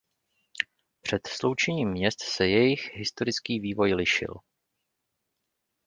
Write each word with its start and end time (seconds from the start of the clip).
Před 1.01 1.27
sloučením 1.27 1.89
měst 1.91 2.23
se 2.23 2.47
jejich 2.47 2.89
historický 2.93 3.59
vývoj 3.59 3.93
lišil. 3.93 4.35